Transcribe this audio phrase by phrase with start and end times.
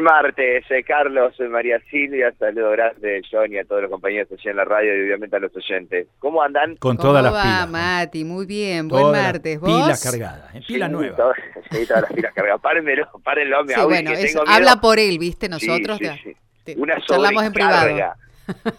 [0.00, 4.50] buen martes, eh, Carlos, eh, María Silvia, saludo grande, Johnny, a todos los compañeros allá
[4.50, 6.06] en la radio y obviamente a los oyentes.
[6.18, 6.76] ¿Cómo andan?
[6.76, 7.68] Con ¿Cómo todas las va, pilas.
[7.70, 8.24] Mati?
[8.24, 9.60] Muy bien, buen martes.
[9.60, 9.70] ¿Vos?
[9.70, 10.60] Pilas cargadas, ¿eh?
[10.66, 11.16] pila Sí, nueva.
[11.16, 11.32] todo-
[11.70, 12.60] sí, todas las pilas cargadas.
[12.60, 14.56] Párenmelo, párenlo, me Sí, bueno, que tengo miedo.
[14.56, 15.46] habla por él, ¿viste?
[15.46, 17.96] Sí, Nosotros sí, te- te- Una charlamos en privado.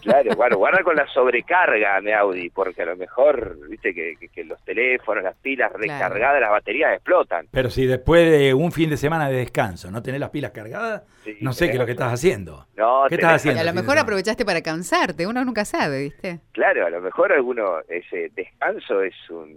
[0.00, 4.28] Claro, bueno, guarda con la sobrecarga de Audi, porque a lo mejor, viste, que, que-
[4.28, 7.46] que los teléfonos, las pilas recargadas, las baterías explotan.
[7.50, 11.02] Pero si después de un fin de semana de descanso no tenés las pilas cargadas,
[11.24, 12.66] Sí, no sé qué es lo que estás haciendo.
[12.76, 13.60] No, ¿Qué estás haciendo?
[13.60, 16.40] Y a lo mejor aprovechaste para cansarte, uno nunca sabe, ¿viste?
[16.52, 19.56] Claro, a lo mejor alguno, ese descanso es un,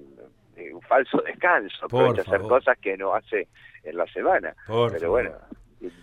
[0.57, 3.47] eh, un falso descanso, aprovecha hacer cosas que no hace
[3.83, 4.53] en la semana.
[4.67, 5.21] Por Pero favor.
[5.23, 5.35] bueno,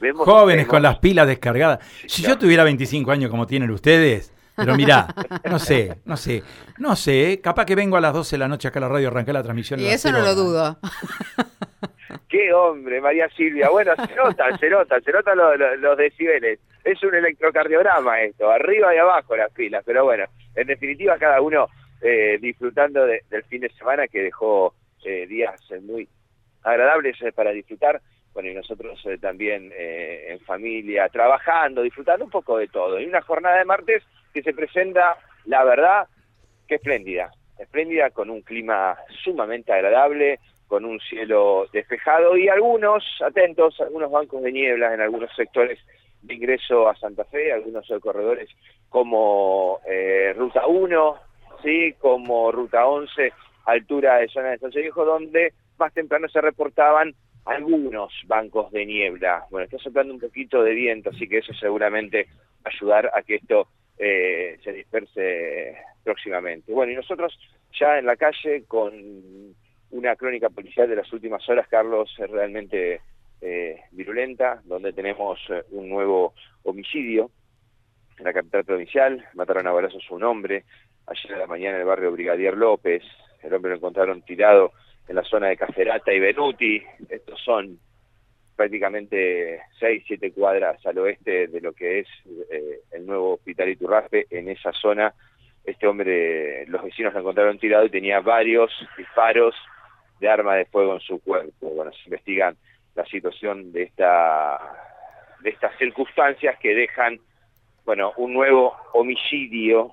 [0.00, 0.24] vemos...
[0.26, 1.78] Jóvenes con las pilas descargadas.
[2.06, 2.34] Si claro.
[2.36, 5.06] yo tuviera 25 años como tienen ustedes, pero mirá,
[5.50, 6.42] no sé, no sé,
[6.78, 9.08] no sé, capaz que vengo a las 12 de la noche acá a la radio
[9.08, 9.80] arrancar la transmisión.
[9.80, 10.78] Y eso no lo dudo.
[12.28, 13.70] ¡Qué hombre, María Silvia!
[13.70, 16.58] Bueno, se nota, se nota, se notan los, los- los decibeles.
[16.84, 21.68] Es un electrocardiograma esto, arriba y abajo las pilas, pero bueno, en definitiva cada uno
[22.00, 26.08] eh, disfrutando de- del fin de semana que dejó eh, días eh, muy
[26.62, 28.00] agradables eh, para disfrutar.
[28.34, 32.98] Bueno, y nosotros eh, también eh, en familia, trabajando, disfrutando un poco de todo.
[32.98, 34.02] Y una jornada de martes
[34.32, 36.08] que se presenta, la verdad,
[36.66, 37.30] que espléndida.
[37.58, 44.42] Espléndida con un clima sumamente agradable, con un cielo despejado y algunos, atentos, algunos bancos
[44.42, 45.78] de niebla en algunos sectores
[46.22, 48.48] de ingreso a Santa Fe, algunos corredores
[48.88, 51.16] como eh, Ruta 1,
[51.62, 53.32] sí, como Ruta 11,
[53.66, 57.14] altura de zona de San Viejo, donde más temprano se reportaban
[57.44, 59.46] algunos bancos de niebla.
[59.50, 62.28] Bueno, está soplando un poquito de viento, así que eso seguramente
[62.64, 63.68] va a ayudar a que esto
[63.98, 66.72] eh, se disperse próximamente.
[66.72, 67.36] Bueno, y nosotros
[67.78, 68.92] ya en la calle con
[69.90, 73.00] una crónica policial de las últimas horas, Carlos, realmente
[73.40, 77.30] eh, virulenta, donde tenemos eh, un nuevo homicidio
[78.18, 79.24] en la capital provincial.
[79.34, 80.64] Mataron a balazos un hombre
[81.06, 83.02] ayer a la mañana en el barrio Brigadier López.
[83.42, 84.72] El hombre lo encontraron tirado
[85.08, 86.82] en la zona de Caferata y Benuti.
[87.44, 87.78] Son
[88.56, 92.08] prácticamente seis, siete cuadras al oeste de lo que es
[92.50, 94.26] eh, el nuevo hospital Iturraspe.
[94.30, 95.14] En esa zona,
[95.64, 99.54] este hombre, los vecinos lo encontraron tirado y tenía varios disparos
[100.20, 101.70] de arma de fuego en su cuerpo.
[101.70, 102.56] Bueno, se investigan
[102.94, 104.58] la situación de esta
[105.40, 107.18] de estas circunstancias que dejan
[107.84, 109.92] bueno un nuevo homicidio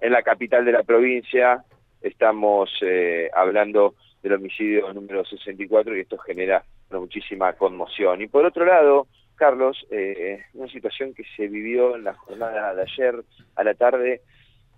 [0.00, 1.64] en la capital de la provincia
[2.02, 6.64] estamos eh, hablando del homicidio número 64 y esto genera
[7.00, 12.14] muchísima conmoción y por otro lado Carlos eh, una situación que se vivió en la
[12.14, 13.22] jornada de ayer
[13.56, 14.20] a la tarde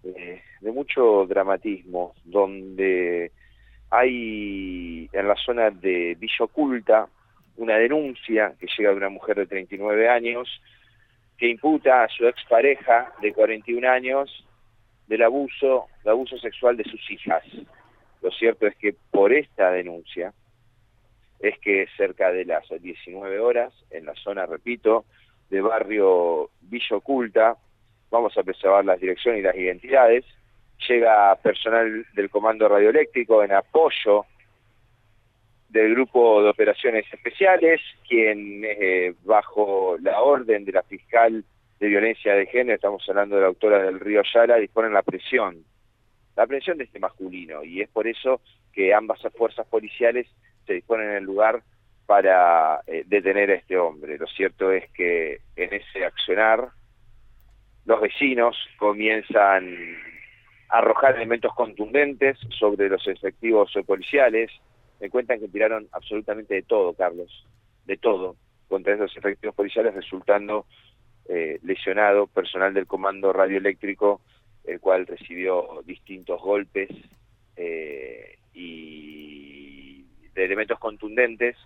[0.04, 3.32] eh, de mucho dramatismo donde
[3.90, 7.08] hay en la zona de Villa Oculta
[7.56, 10.60] una denuncia que llega de una mujer de 39 años
[11.38, 14.46] que imputa a su expareja de 41 años
[15.06, 17.42] del abuso, del abuso sexual de sus hijas.
[18.22, 20.32] Lo cierto es que por esta denuncia
[21.44, 25.04] es que cerca de las 19 horas, en la zona, repito,
[25.50, 27.56] de barrio Villa Oculta,
[28.10, 30.24] vamos a preservar las direcciones y las identidades,
[30.88, 34.24] llega personal del Comando Radioeléctrico en apoyo
[35.68, 41.44] del Grupo de Operaciones Especiales, quien eh, bajo la orden de la fiscal
[41.78, 45.62] de violencia de género, estamos hablando de la autora del Río Ayala, disponen la presión,
[46.36, 48.40] la presión de este masculino, y es por eso
[48.72, 50.26] que ambas fuerzas policiales
[50.66, 51.62] se disponen en el lugar
[52.06, 54.18] para eh, detener a este hombre.
[54.18, 56.68] Lo cierto es que en ese accionar
[57.86, 59.96] los vecinos comienzan
[60.68, 64.50] a arrojar elementos contundentes sobre los efectivos policiales.
[65.00, 67.46] Me cuentan que tiraron absolutamente de todo, Carlos,
[67.84, 68.36] de todo,
[68.68, 70.66] contra esos efectivos policiales, resultando
[71.28, 74.20] eh, lesionado personal del comando radioeléctrico,
[74.64, 76.88] el cual recibió distintos golpes
[77.56, 79.23] eh, y
[80.34, 81.56] de elementos contundentes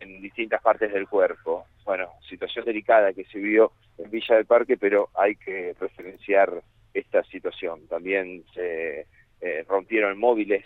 [0.00, 1.66] en distintas partes del cuerpo.
[1.84, 6.62] Bueno, situación delicada que se vio en Villa del Parque, pero hay que referenciar
[6.94, 7.86] esta situación.
[7.88, 9.06] También se
[9.40, 10.64] eh, rompieron móviles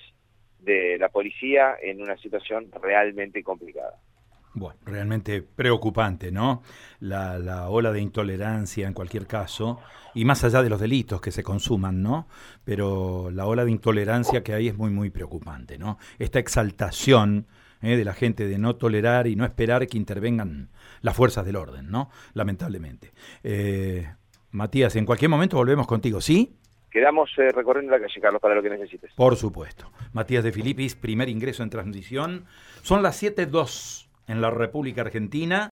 [0.61, 3.99] de la policía en una situación realmente complicada.
[4.55, 6.63] Bueno, realmente preocupante, ¿no?
[7.01, 9.81] La, la, ola de intolerancia en cualquier caso,
[10.15, 12.27] y más allá de los delitos que se consuman, ¿no?
[12.65, 15.99] Pero la ola de intolerancia que hay es muy, muy preocupante, ¿no?
[16.19, 17.47] Esta exaltación
[17.83, 17.97] ¿eh?
[17.97, 20.69] de la gente de no tolerar y no esperar que intervengan
[21.01, 22.11] las fuerzas del orden, ¿no?
[22.35, 23.13] Lamentablemente.
[23.43, 24.07] Eh,
[24.51, 26.57] Matías, en cualquier momento volvemos contigo, ¿sí?
[26.91, 29.13] Quedamos eh, recorriendo la calle, Carlos, para lo que necesites.
[29.15, 29.91] Por supuesto.
[30.13, 32.45] Matías de Filipis, primer ingreso en transmisión.
[32.83, 35.61] Son las 7.2 en la República Argentina.